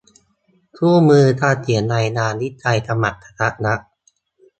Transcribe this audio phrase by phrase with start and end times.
[0.77, 3.79] คู่มือการเขียนรายงาน วิจัย ฉบับกะทัดรัด